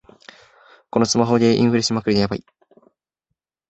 [0.89, 2.43] このスマホゲー、インフレしまくりでヤバい